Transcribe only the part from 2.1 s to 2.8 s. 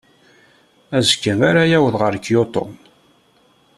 Kyoto.